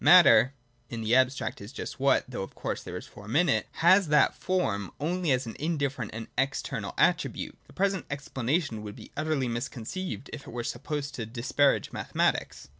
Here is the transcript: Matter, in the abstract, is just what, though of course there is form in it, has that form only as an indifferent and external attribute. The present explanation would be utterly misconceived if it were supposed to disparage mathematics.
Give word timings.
Matter, 0.03 0.55
in 0.89 1.01
the 1.03 1.13
abstract, 1.13 1.61
is 1.61 1.71
just 1.71 1.99
what, 1.99 2.25
though 2.27 2.41
of 2.41 2.55
course 2.55 2.81
there 2.81 2.97
is 2.97 3.05
form 3.05 3.35
in 3.35 3.47
it, 3.47 3.67
has 3.85 4.07
that 4.07 4.33
form 4.33 4.89
only 4.99 5.29
as 5.31 5.45
an 5.45 5.55
indifferent 5.59 6.09
and 6.11 6.25
external 6.39 6.95
attribute. 6.97 7.55
The 7.67 7.73
present 7.73 8.07
explanation 8.09 8.81
would 8.81 8.95
be 8.95 9.11
utterly 9.15 9.47
misconceived 9.47 10.27
if 10.33 10.47
it 10.47 10.51
were 10.51 10.63
supposed 10.63 11.13
to 11.13 11.27
disparage 11.27 11.91
mathematics. 11.91 12.67